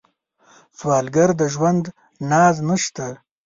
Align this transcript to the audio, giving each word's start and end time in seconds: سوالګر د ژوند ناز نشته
سوالګر 0.77 1.29
د 1.39 1.41
ژوند 1.53 1.85
ناز 2.29 2.55
نشته 2.67 3.05